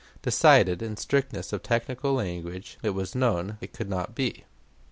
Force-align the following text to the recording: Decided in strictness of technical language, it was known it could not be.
Decided 0.23 0.81
in 0.81 0.97
strictness 0.97 1.53
of 1.53 1.61
technical 1.61 2.15
language, 2.15 2.79
it 2.81 2.89
was 2.95 3.13
known 3.13 3.59
it 3.61 3.71
could 3.71 3.87
not 3.87 4.15
be. 4.15 4.45